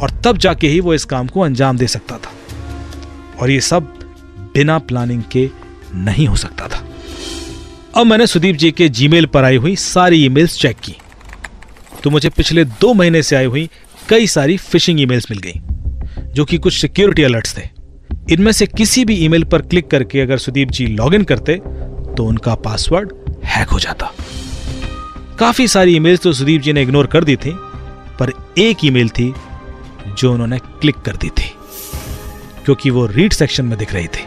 और 0.00 0.10
तब 0.10 0.38
जाके 0.38 0.68
ही 0.68 0.80
वो 0.80 0.94
इस 0.94 1.04
काम 1.04 1.26
को 1.26 1.40
अंजाम 1.40 1.78
दे 1.78 1.86
सकता 1.86 2.16
था। 2.16 2.32
और 3.40 3.50
ये 3.50 3.60
सब 3.60 3.82
बिना 4.54 4.78
प्लानिंग 4.78 5.22
के 5.32 5.50
नहीं 5.94 6.26
हो 6.26 6.36
सकता 6.36 6.68
था। 6.68 6.84
अब 7.96 8.06
मैंने 8.06 8.26
सुदीप 8.26 8.56
जी 8.56 8.70
के 8.70 8.88
जीमेल 8.88 9.26
पर 9.26 9.44
आई 9.44 9.56
हुई 9.56 9.76
सारी 9.76 10.24
ईमेल्स 10.24 10.58
चेक 10.58 10.76
की। 10.76 10.96
तो 12.04 12.10
मुझे 12.10 12.28
पिछले 12.28 12.64
दो 12.64 12.94
महीने 12.94 13.22
से 13.22 13.36
आई 13.36 13.44
हुई 13.44 13.70
कई 14.08 14.26
सारी 14.26 14.56
फिशिंग 14.56 15.00
ईमेल्स 15.00 15.26
मिल 15.30 15.40
गई, 15.40 15.60
जो 16.32 16.44
कि 16.44 16.58
कुछ 16.58 16.80
सिक्योरिटी 16.80 17.22
अलर्ट्स 17.22 17.58
थे। 17.58 17.79
इनमें 18.30 18.50
से 18.52 18.66
किसी 18.68 19.04
भी 19.04 19.14
ईमेल 19.24 19.44
पर 19.44 19.62
क्लिक 19.62 19.90
करके 19.90 20.20
अगर 20.20 20.38
सुदीप 20.38 20.70
जी 20.70 20.86
लॉगिन 20.88 21.24
करते 21.24 21.56
तो 22.16 22.24
उनका 22.24 22.54
पासवर्ड 22.56 23.12
हैक 23.44 23.68
हो 23.68 23.78
जाता। 23.80 24.12
काफ़ी 25.38 25.66
सारी 25.68 25.96
ईमेल्स 25.96 26.20
तो 26.20 26.32
सुदीप 26.32 26.60
जी 26.62 26.72
ने 26.72 26.82
इग्नोर 26.82 27.06
कर 27.06 27.24
दी 27.24 27.36
थी, 27.36 27.52
पर 28.18 28.32
एक 28.58 28.84
ईमेल 28.84 29.08
थी 29.08 29.32
जो 30.08 30.32
उन्होंने 30.32 30.58
क्लिक 30.58 30.96
कर 30.96 31.16
दी 31.16 31.28
थी, 31.30 31.50
क्योंकि 32.64 32.90
वो 32.90 33.06
रीड 33.06 33.32
सेक्शन 33.32 33.64
में 33.64 33.78
दिख 33.78 33.94
रही 33.94 34.06
थी। 34.08 34.26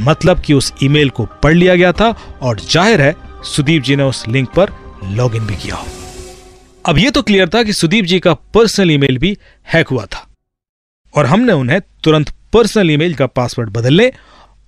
मतलब 0.00 0.40
कि 0.40 0.54
उस 0.54 0.72
ईमेल 0.82 1.10
को 1.10 1.26
पढ़ 1.42 1.54
लिया 1.54 1.74
गया 1.74 1.92
था 1.92 2.14
और 2.42 2.60
ज़ाहिर 2.62 3.00
है 3.00 3.14
सुदीप 3.46 3.82
जी 3.82 3.96
ने 3.96 4.02
उस 4.04 4.26
लिंक 4.28 4.48
पर 4.50 4.72
लॉगिन 5.06 5.46
भी 5.46 5.56
किया 5.56 5.84
अब 6.84 6.98
यह 6.98 7.10
तो 7.10 7.22
क्लियर 7.22 7.48
था 7.48 7.62
कि 7.62 7.72
सुदीप 7.72 8.04
जी 8.04 8.18
का 8.20 8.34
पर्सनल 8.54 8.90
ईमेल 8.90 9.18
भी 9.18 9.36
हैक 9.66 9.88
हुआ 9.88 10.04
था, 10.06 10.26
और 11.14 11.26
हमने 11.26 11.52
उन्हें 11.54 11.80
तुरंत 12.04 12.32
पर्सनल 12.56 12.90
ईमेल 12.90 13.14
का 13.14 13.26
पासवर्ड 13.28 13.70
बदलने 13.70 14.10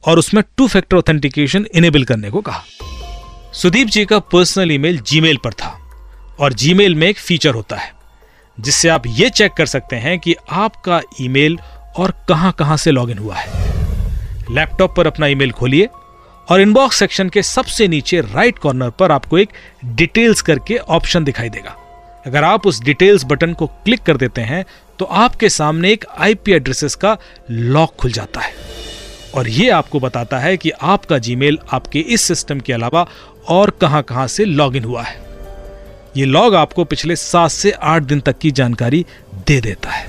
और 0.05 0.19
उसमें 0.19 0.43
टू 0.57 0.67
फैक्टर 0.69 0.97
ऑथेंटिकेशन 0.97 1.67
इनेबल 1.75 2.03
करने 2.05 2.31
को 2.31 2.41
कहा। 2.41 2.63
सुदीप 3.53 3.89
जी 3.89 4.05
का 4.05 4.19
पर्सनल 4.33 4.73
ईमेल 4.73 4.99
जीमेल 5.01 5.37
पर 5.45 5.53
था 5.53 5.69
और 6.41 6.53
जीमेल 6.53 6.95
में 6.95 7.07
एक 7.09 7.19
फीचर 7.19 7.55
होता 7.55 7.77
है, 7.77 7.93
जिससे 8.59 8.89
आप 8.89 9.07
यह 9.07 9.29
चेक 9.29 9.53
कर 9.53 9.67
सकते 9.67 9.97
हैं 9.97 10.19
कि 10.19 10.35
आपका 10.51 11.01
ईमेल 11.21 11.59
और 11.99 12.15
कहाँ 12.29 12.53
कहाँ 12.53 12.77
से 12.77 12.91
लॉगिन 12.91 13.19
हुआ 13.19 13.37
है। 13.37 13.67
लैपटॉप 14.51 14.95
पर 14.97 15.07
अपना 15.07 15.27
ईमेल 15.27 15.53
खोलिए 15.53 15.89
और 16.49 16.61
इनबॉक्स 16.61 16.99
सेक्शन 16.99 17.29
के 17.29 17.43
सबसे 17.43 17.89
नीचे 17.89 18.21
राइट 18.21 18.59
कॉर्नर 18.59 18.91
पर 18.91 19.13
आपको 19.13 19.39
एक 19.39 19.49
डिटेल्स 19.85 20.43
करके 20.43 20.77
ऑप्शन 20.77 21.25
दिखाई 21.25 21.49
देगा। 21.49 21.77
अगर 22.27 22.45
आप 22.45 22.67
उस 22.67 22.83
डिटेल्स 22.83 23.25
बटन 23.25 23.53
को 23.53 23.67
क्लिक 23.67 24.03
कर 24.03 24.17
देते 24.17 24.41
हैं 24.43 24.65
तो 24.99 25.05
आपके 25.05 25.49
सामने 25.49 25.93
एक 25.93 26.05
आईपी 26.19 26.53
एड्रेसेस 26.53 26.95
का 26.95 27.17
लॉक 27.51 27.95
खुल 27.97 28.13
जाता 28.13 28.41
है। 28.41 28.53
और 29.35 29.49
यह 29.49 29.77
आपको 29.77 30.01
बताता 30.01 30.39
है 30.39 30.57
कि 30.57 30.71
आपका 30.71 31.19
जीमेल 31.19 31.59
आपके 31.73 32.01
इस 32.01 32.23
सिस्टम 32.23 32.61
के 32.61 32.73
अलावा 32.73 33.07
और 33.49 33.71
कहाँ 33.71 34.03
कहाँ 34.03 34.27
से 34.27 34.45
लॉगिन 34.45 34.85
हुआ 34.85 35.03
है। 35.03 35.17
यह 36.17 36.27
लॉग 36.27 36.55
आपको 36.55 36.85
पिछले 36.85 37.17
सात 37.17 37.51
से 37.51 37.71
आठ 37.71 38.03
दिन 38.03 38.21
तक 38.21 38.39
की 38.39 38.51
जानकारी 38.51 39.05
दे 39.47 39.61
देता 39.61 39.91
है। 39.91 40.07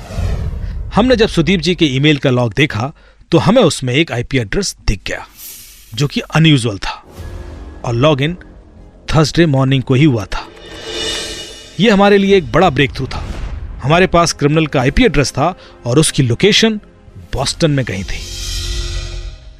हमने 0.96 1.15
जब 1.15 1.27
सुदीप 1.27 1.60
जी 1.60 1.75
के 1.75 1.86
ईमेल 1.86 2.17
का 2.17 2.29
लॉग 2.29 2.53
देखा 2.53 2.91
तो 3.31 3.38
हमें 3.38 3.62
उसमें 3.63 3.93
एक 3.93 4.12
आईपी 4.12 4.38
एड्रेस 4.38 4.75
दिख 4.88 5.01
गया, 5.08 5.25
जो 5.96 6.08
कि 6.08 6.19
अनयूजल 6.19 6.77
था। 6.77 7.03
और 7.86 7.93
लॉग 7.96 8.22
इन 8.22 8.38
थर्सडे 9.10 9.46
मॉर्निंग 9.46 9.84
को 9.84 9.93
ही 9.93 10.03
हुआ 10.03 10.25
था। 10.25 10.48
यह 11.79 11.93
हमारे 11.93 12.17
लिए 12.17 12.38
एक 12.38 12.51
बड़ा 12.51 12.69
ब्रेक 12.69 12.96
थ्रू 12.96 13.08
था। 13.08 13.24
हमारे 13.83 14.07
पास 14.07 14.33
क्रिमिनल 14.33 14.67
का 14.67 14.81
आईपी 14.81 15.03
एड्रेस 15.03 15.31
था 15.31 15.55
और 15.86 16.00
उसकी 16.00 16.24
लोकेशन 16.24 16.79
बॉस्टन 17.33 17.71
में 17.71 17.86
कहीं 17.86 18.03
थी। 18.03 18.19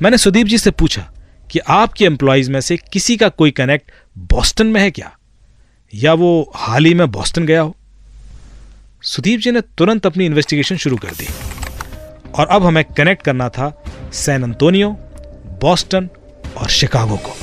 मैंने 0.02 0.18
सुदीप 0.18 0.48
जी 0.48 0.58
से 0.58 0.72
पूछा 0.72 1.12
कि 1.52 1.60
आपके 1.60 2.06
एम्प्लॉयज़ 2.06 2.52
में 2.52 2.62
से 2.62 2.78
किसी 2.78 3.18
का 3.18 3.30
कोई 3.30 3.52
कनेक्ट 3.52 3.92
बॉस्टन 4.18 4.68
में 4.68 4.82
है 4.82 4.92
क्या? 4.92 5.12
या 5.94 6.14
वो 6.14 6.52
हाल 6.56 6.86
ही 6.86 6.94
में 6.94 7.12
बॉस्टन 7.12 7.46
गया 7.46 7.62
हो? 7.62 7.76
सुदीप 9.02 9.40
जी 9.40 9.52
ने 9.52 9.62
तुरंत 9.62 10.06
अपनी 10.06 10.26
इन्वेस्टिगेशन 10.26 10.78
शुरू 10.78 10.98
कर 10.98 11.08
दी। 11.08 11.28
और 12.36 12.48
अब 12.48 12.66
हमें 12.66 12.84
कनेक्ट 12.84 13.24
करना 13.24 13.50
था 13.50 13.84
सैन 14.14 14.44
अंतोनियो 14.44 14.90
बॉस्टन 15.62 16.10
और 16.58 16.70
शिकागो 16.70 17.18
को। 17.18 17.38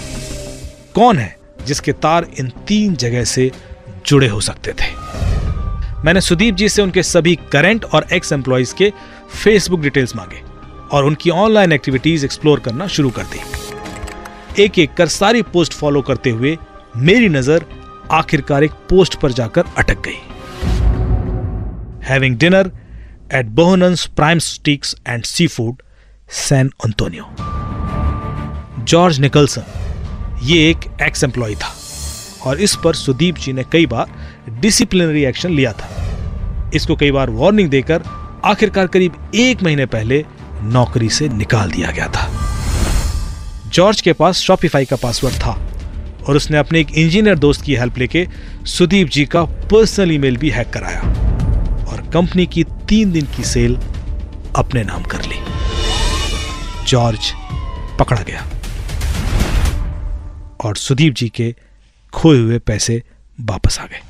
कौन 0.94 1.18
है 1.18 1.36
जिसके 1.66 1.92
तार 1.92 2.26
इन 2.38 2.52
तीन 2.68 2.96
जगह 2.96 3.24
से 3.24 3.50
जुड़े 4.06 4.28
हो 4.28 4.40
सकते 4.40 4.72
थे? 4.72 5.06
मैंने 6.04 6.20
सुदीप 6.20 6.54
जी 6.54 6.68
से 6.68 6.82
उनके 6.82 7.02
सभी 7.02 7.34
करंट 7.52 7.84
और 7.84 8.06
एक्स 8.12 8.32
एम्प्लॉयज़ 8.32 8.74
के 8.74 8.92
फेसबुक 9.34 9.80
डिटेल्स 9.80 10.14
मांगे 10.16 10.42
और 10.92 11.04
उनकी 11.04 11.30
ऑनलाइन 11.30 11.72
एक्टिविटीज़ 11.72 12.24
एक्सप्लोर 12.24 12.60
करना 12.60 12.86
शुरू 12.86 13.10
कर 13.10 13.22
दी। 13.24 14.62
एक 14.62 14.78
एक 14.78 14.94
कर 14.94 15.06
सारी 15.08 15.42
पोस्ट 15.52 15.72
फॉलो 15.72 16.02
करते 16.02 16.30
हुए 16.30 16.56
मेरी 16.96 17.28
नज़र 17.28 17.64
आखिरकार 18.12 18.64
एक 18.64 18.72
पोस्ट 18.90 19.14
पर 19.20 19.32
जाकर 19.32 19.64
अटक 19.78 20.02
गई। 20.06 20.20
Having 22.08 22.36
dinner 22.38 22.70
at 23.34 23.46
Bohanan's 23.56 24.06
prime 24.16 24.38
steaks 24.38 24.94
and 25.08 25.24
seafood 25.46 25.82
San 26.38 26.70
Antonio 26.84 27.34
George 28.84 29.20
Nicholson 29.20 29.64
ये 30.42 30.58
एक 30.70 30.90
एक्स 31.02 31.24
एम्प्लॉय 31.24 31.54
था 31.54 31.74
और 32.46 32.60
इस 32.60 32.76
पर 32.84 32.94
सुदीप 32.94 33.36
जी 33.36 33.52
ने 33.52 33.64
कई 33.72 33.86
बार 33.86 34.06
डिसिप्लिनरी 34.48 35.24
एक्शन 35.24 35.50
लिया 35.50 35.72
था। 35.72 36.70
इसको 36.74 36.96
कई 36.96 37.10
बार 37.10 37.30
वार्निंग 37.30 37.70
देकर 37.70 38.02
आखिरकार 38.44 38.86
करीब 38.86 39.30
एक 39.34 39.62
महीने 39.62 39.86
पहले 39.86 40.24
नौकरी 40.62 41.08
से 41.08 41.28
निकाल 41.28 41.70
दिया 41.70 41.90
गया 41.90 42.08
था। 42.08 42.28
जॉर्ज 43.66 44.00
के 44.00 44.12
पास 44.12 44.38
शॉपिफाई 44.38 44.84
का 44.84 44.96
पासवर्ड 44.96 45.34
था 45.34 45.50
और 46.28 46.36
उसने 46.36 46.58
अपने 46.58 46.80
एक 46.80 46.90
इंजीनियर 46.90 47.38
दोस्त 47.38 47.62
की 47.62 47.74
हेल्प 47.76 47.98
लेके 47.98 48.26
सुदीप 48.66 49.08
जी 49.08 49.24
का 49.24 49.44
पर्सनल 49.44 50.12
ईमेल 50.12 50.36
भी 50.36 50.50
हैक 50.50 50.70
कराया 50.70 51.00
और 51.90 52.08
कंपनी 52.12 52.46
की 52.46 52.64
तीन 52.88 53.12
दिन 53.12 53.26
की 53.36 53.44
सेल 53.44 53.76
अपने 54.56 54.82
नाम 54.82 55.02
कर 55.04 55.22
ली। 55.22 55.40
जॉर्ज 56.86 57.32
पकड़ा 57.98 58.22
गया 58.22 58.46
और 60.64 60.76
सुदीप 60.76 61.14
जी 61.14 61.28
के 61.28 61.54
खोए 62.12 62.38
हुए 62.38 62.58
पैसे 62.58 63.02
वापस 63.40 63.78
आ 63.78 63.84
गए। 63.84 64.00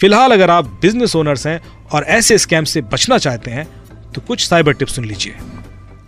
फ़िलहाल 0.00 0.32
अगर 0.32 0.50
आप 0.50 0.66
बिज़नेस 0.82 1.16
ओनर्स 1.16 1.46
हैं 1.46 1.60
और 1.92 2.04
ऐसे 2.10 2.38
स्कैम 2.38 2.64
से 2.64 2.80
बचना 2.82 3.18
चाहते 3.18 3.50
हैं 3.50 3.66
तो 4.14 4.20
कुछ 4.20 4.46
साइबर 4.46 4.72
टिप्स 4.72 4.94
सुन 4.94 5.04
लीजिए। 5.04 5.34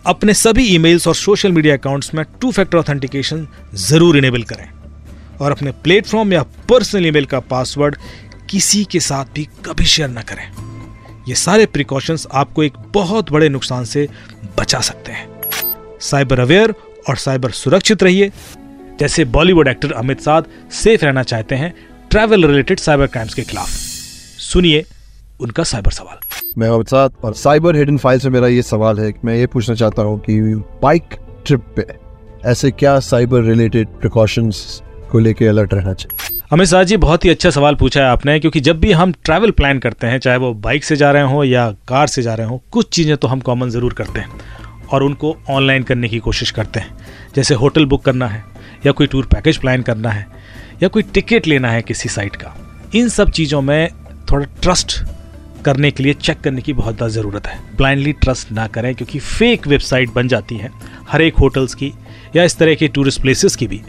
अपने 0.05 0.33
सभी 0.33 0.65
ईमेल्स 0.75 1.07
और 1.07 1.15
सोशल 1.15 1.51
मीडिया 1.51 1.75
अकाउंट्स 1.77 2.13
में 2.15 2.23
टू 2.41 2.51
फैक्टर 2.51 2.77
ऑथेंटिकेशन 2.77 3.47
ज़रूर 3.75 4.17
इनेबल 4.17 4.43
करें। 4.43 4.67
और 5.41 5.51
अपने 5.51 5.71
प्लेटफॉर्म 5.83 6.33
या 6.33 6.41
पर्सनल 6.69 7.05
ईमेल 7.05 7.25
का 7.25 7.39
पासवर्ड 7.39 7.95
किसी 8.49 8.83
के 8.85 8.99
साथ 8.99 9.25
भी 9.35 9.43
कभी 9.65 9.85
शेयर 9.85 10.09
ना 10.09 10.21
करें। 10.21 10.45
ये 11.27 11.35
सारे 11.35 11.65
प्रिकॉशंस 11.65 12.27
आपको 12.33 12.63
एक 12.63 12.73
बहुत 12.93 13.31
बड़े 13.31 13.49
नुकसान 13.49 13.85
से 13.85 14.07
बचा 14.59 14.79
सकते 14.81 15.11
हैं। 15.11 15.99
साइबर 16.01 16.39
अवेयर 16.39 16.73
और 17.09 17.15
साइबर 17.17 17.51
सुरक्षित 17.53 18.03
रहिए। 18.03 18.31
जैसे 18.99 19.25
बॉलीवुड 19.25 19.67
एक्टर 19.67 19.91
अमित 19.91 20.21
साध 20.21 20.45
सेफ़ 20.73 21.05
रहना 21.05 21.23
चाहते 21.23 21.55
हैं 21.55 21.73
ट्रैवल 22.11 22.45
रिलेटेड 22.45 22.79
साइबर 22.79 23.07
क्राइम्स 23.07 23.33
के 23.33 23.41
खिलाफ। 23.41 23.67
सुनिए 23.67 24.85
उनका 25.39 25.63
साइबर 25.63 25.91
सवाल। 25.91 26.17
मैं 26.57 26.69
अमित 26.69 26.87
साध 26.87 27.13
और 27.23 27.33
साइबर 27.33 27.75
हिडन 27.75 27.97
फ़ाइल 27.97 28.19
से 28.19 28.29
मेरा 28.29 28.47
ये 28.47 28.61
सवाल 28.61 28.99
है 28.99 29.13
मैं 29.25 29.35
ये 29.35 29.47
पूछना 29.47 29.75
चाहता 29.75 30.01
हूँ 30.01 30.19
कि 30.19 30.39
बाइक 30.83 31.15
ट्रिप 31.45 31.65
पे 31.75 31.85
ऐसे 32.49 32.71
क्या 32.71 32.99
साइबर 32.99 33.41
रिलेटेड 33.41 33.87
प्रिकॉशंस 34.01 34.81
को 35.11 35.19
लेके 35.19 35.47
अलर्ट 35.47 35.73
रहना 35.73 35.93
चाहिए? 35.93 36.39
अमित 36.53 36.67
शाह 36.67 36.83
जी 36.83 36.97
बहुत 36.97 37.25
ही 37.25 37.29
अच्छा 37.29 37.49
सवाल 37.49 37.75
पूछा 37.75 38.01
है 38.01 38.07
आपने 38.07 38.39
क्योंकि 38.39 38.59
जब 38.59 38.79
भी 38.79 38.91
हम 38.91 39.11
ट्रैवल 39.23 39.51
प्लान 39.51 39.79
करते 39.79 40.07
हैं 40.07 40.19
चाहे 40.19 40.37
वो 40.37 40.53
बाइक 40.53 40.83
से 40.83 40.95
जा 40.95 41.11
रहे 41.11 41.23
हो 41.23 41.43
या 41.43 41.69
कार 41.87 42.07
से 42.07 42.21
जा 42.21 42.33
रहे 42.33 42.47
हो 42.47 42.61
कुछ 42.71 42.89
चीज़ें 42.89 43.15
तो 43.17 43.27
हम 43.27 43.39
कॉमन 43.39 43.69
ज़रूर 43.69 43.93
करते 43.93 44.19
हैं 44.19 44.39
और 44.91 45.03
उनको 45.03 45.35
ऑनलाइन 45.49 45.83
करने 45.83 46.09
की 46.09 46.19
कोशिश 46.19 46.51
करते 46.51 46.79
हैं। 46.79 46.97
जैसे 47.35 47.53
होटल 47.53 47.85
बुक 47.85 48.03
करना 48.05 48.27
है 48.27 48.43
या 48.85 48.91
कोई 48.91 49.07
टूर 49.07 49.25
पैकेज 49.25 49.57
प्लान 49.57 49.81
करना 49.81 50.09
है, 50.09 50.27
या 50.83 50.87
कोई 50.87 51.03
टिकट 51.03 51.47
लेना 51.47 51.71
है 51.71 51.81
किसी 51.83 52.09
साइट 52.09 52.35
का, 52.35 52.55
इन 52.95 53.09
सब 53.09 53.29
चीज़ों 53.31 53.61
में 53.61 53.89
थोड़ा 54.31 54.45
ट्रस्ट 54.61 54.99
करने 55.65 55.89
के 55.91 56.03
लिए 56.03 56.13
चेक 56.15 56.39
करने 56.39 56.61
की 56.61 56.73
बहुत 56.73 56.95
ज़्यादा 56.95 57.13
ज़रूरत 57.13 57.47
है। 57.47 57.59
ब्लाइंडली 57.77 58.11
ट्रस्ट 58.13 58.51
ना 58.51 58.67
करें, 58.67 58.93
क्योंकि 58.95 59.19
फेक 59.19 59.67
वेबसाइट 59.67 60.09
बन 60.13 60.27
जाती 60.27 60.57
हैं 60.57 60.71
हर 61.09 61.21
एक 61.21 61.35
होटल्स 61.35 61.73
की 61.75 61.91
या 62.35 62.43
इस 62.43 62.57
तरह 62.57 62.75
के 62.75 62.87
टूरिस्ट 62.89 63.21
प्लेसेस 63.21 63.55
की 63.55 63.67
भी, 63.67 63.81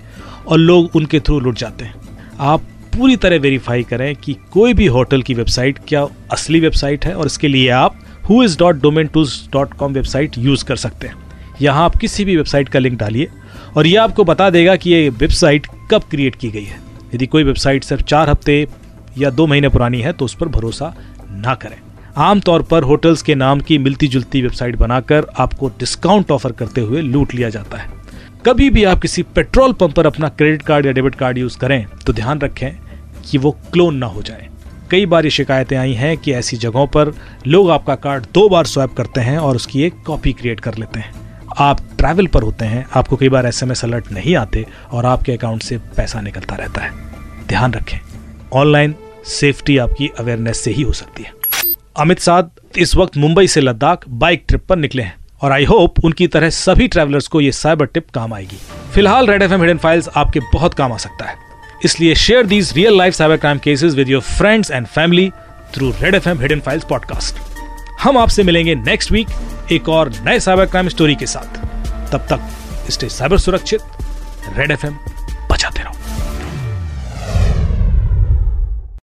और 0.46 0.58
लोग 0.58 0.96
उनके 0.96 1.20
थ्रू 1.20 1.38
लुट 1.40 1.58
जाते 1.58 1.84
हैं। 1.84 1.94
आप 2.40 2.62
पूरी 2.92 3.16
तरह 3.16 3.38
वेरीफाई 3.38 3.82
करें 3.82 4.14
कि 4.16 4.34
कोई 4.52 4.74
भी 4.74 4.86
होटल 4.88 5.22
की 5.22 5.34
वेबसाइट 5.34 5.78
क्या 5.88 6.06
असली 6.32 6.60
वेबसाइट 6.60 7.04
है, 7.04 7.14
और 7.14 7.26
इसके 7.26 7.48
लिए 7.48 7.68
आप 7.70 7.98
who 8.28 8.42
is 8.44 8.58
dot 8.58 8.80
domain 8.82 9.06
tools 9.06 9.40
dot 9.52 9.74
com 9.74 9.92
website 9.92 10.38
use 10.38 10.64
कर 10.64 10.76
सकते 10.78 11.06
हैं। 11.06 11.16
यहाँ 11.60 11.84
आप 11.84 11.96
किसी 11.96 12.24
भी 12.24 12.36
वेबसाइट 12.36 12.68
का 12.68 12.78
लिंक 12.78 12.98
डालिए 12.98 13.28
और 13.76 13.86
ये 13.86 13.96
आपको 13.96 14.24
बता 14.24 14.48
देगा 14.50 14.76
कि 14.76 14.90
ये 14.90 15.08
वेबसाइट 15.10 15.66
कब 15.90 16.02
क्रिएट 16.10 16.34
की 16.34 16.50
गई 16.50 16.64
है। 16.64 16.78
यदि 17.14 17.26
कोई 17.26 17.42
वेबसाइट 17.44 17.84
सिर्फ़ 17.84 18.02
चार 18.02 18.30
हफ़्ते 18.30 18.66
या 19.18 19.30
दो 19.30 19.46
महीने 19.46 19.68
पुरानी 19.68 20.00
है 20.00 20.12
तो 20.12 20.24
उस 20.24 20.34
पर 20.34 20.48
भरोसा 20.48 20.94
ना 21.32 21.54
करें। 21.54 21.76
आमतौर 22.18 22.62
पर 22.62 22.82
होटल्स 22.82 23.22
के 23.22 23.34
नाम 23.34 23.60
की 23.60 23.78
मिलती 23.78 24.08
जुलती 24.08 24.42
वेबसाइट 24.42 24.76
बनाकर 24.76 25.26
आपको 25.38 25.68
डिस्काउंट 25.78 26.30
ऑफ़र 26.30 26.52
करते 26.52 26.80
हुए 26.80 27.00
लूट 27.02 27.34
लिया 27.34 27.48
जाता 27.48 27.78
है। 27.78 27.90
कभी 28.46 28.70
भी 28.70 28.84
आप 28.84 29.00
किसी 29.00 29.22
पेट्रोल 29.34 29.72
पंप 29.72 29.94
पर 29.94 30.06
अपना 30.06 30.28
क्रेडिट 30.28 30.62
कार्ड 30.62 30.86
या 30.86 30.92
डेबिट 30.92 31.14
कार्ड 31.14 31.38
यूज़ 31.38 31.58
करें 31.58 31.84
तो 32.06 32.12
ध्यान 32.12 32.40
रखें 32.40 32.70
कि 33.24 33.38
वो 33.38 33.50
क्लोन 33.72 33.96
ना 33.96 34.06
हो 34.06 34.22
जाए। 34.22 34.48
कई 34.90 35.06
बार 35.06 35.24
ये 35.24 35.30
शिकायतें 35.30 35.76
आई 35.76 35.92
हैं 35.92 36.16
कि 36.18 36.32
ऐसी 36.32 36.56
जगहों 36.56 36.86
पर 36.86 37.12
लोग 37.46 37.70
आपका 37.70 37.94
कार्ड 37.94 38.26
दो 38.34 38.48
बार 38.48 38.66
स्वैप 38.66 38.94
करते 38.94 39.20
हैं 39.20 39.38
और 39.38 39.56
उसकी 39.56 39.82
एक 39.82 40.02
कॉपी 40.06 40.32
क्रिएट 40.32 40.60
कर 40.60 40.74
लेते 40.74 41.00
हैं। 41.00 41.25
आप 41.58 41.78
ट्रैवल 41.98 42.26
पर 42.26 42.42
होते 42.42 42.64
हैं, 42.64 42.86
आपको 42.94 43.16
कई 43.16 43.28
बार 43.28 43.46
एसएमएस 43.46 43.84
अलर्ट 43.84 44.10
नहीं 44.12 44.34
आते 44.36 44.64
और 44.92 45.06
आपके 45.06 45.32
अकाउंट 45.32 45.62
से 45.62 45.78
पैसा 45.96 46.20
निकलता 46.20 46.56
रहता 46.56 46.80
है। 46.80 46.90
ध्यान 47.48 47.74
रखें 47.74 47.98
ऑनलाइन 48.52 48.94
सेफ्टी 49.26 49.76
आपकी 49.78 50.10
अवेयरनेस 50.18 50.60
से 50.60 50.70
ही 50.70 50.82
हो 50.82 50.92
सकती 50.92 51.22
है। 51.22 51.32
अमित 51.96 52.18
साध 52.18 52.50
इस 52.78 52.94
वक्त 52.96 53.16
मुंबई 53.16 53.46
से 53.46 53.60
लद्दाख 53.60 54.04
बाइक 54.08 54.44
ट्रिप 54.48 54.66
पर 54.68 54.76
निकले 54.76 55.02
हैं 55.02 55.14
और 55.42 55.52
आई 55.52 55.64
होप 55.64 56.04
उनकी 56.04 56.26
तरह 56.26 56.50
सभी 56.50 56.88
ट्रैवलर्स 56.88 57.26
को 57.26 57.40
ये 57.40 57.52
साइबर 57.52 57.86
टिप 57.86 58.10
काम 58.10 58.34
आएगी। 58.34 58.58
फ़िलहाल 58.94 59.26
red 59.26 59.42
F 59.42 59.52
M 59.52 59.62
hidden 59.62 59.78
files 59.78 60.08
आपके 60.16 60.40
बहुत 60.52 60.74
काम 60.74 60.92
आ 60.92 60.96
सकता 60.96 61.24
है। 61.24 61.34
इसलिए 61.84 62.14
share 62.14 62.46
these 62.46 62.72
real 62.76 62.98
life 62.98 63.14
cyber 63.14 63.36
crime 63.36 63.58
cases 63.58 63.94
with 63.94 64.08
your 64.08 64.22
friends 64.22 64.70
and 64.70 64.86
family 64.86 65.30
through 65.74 65.90
red 66.02 66.14
F 66.14 66.28
M 66.28 66.40
hidden 66.40 66.60
files 66.60 66.84
podcast 66.84 67.55
हम 68.02 68.18
आपसे 68.18 68.42
मिलेंगे 68.42 68.74
नेक्स्ट 68.74 69.12
वीक 69.12 69.28
एक 69.72 69.88
और 69.88 70.12
नए 70.24 70.40
साइबर 70.40 70.66
क्राइम 70.66 70.88
स्टोरी 70.88 71.14
के 71.14 71.26
साथ। 71.26 71.56
तब 72.12 72.26
तक 72.32 72.90
स्टे 72.90 73.08
साइबर 73.08 73.38
सुरक्षित 73.38 73.80
रेड 74.56 74.70
एफ़ 74.70 74.86
एम 74.86 74.98
बचाते 75.50 75.82
रहो। 75.82 75.94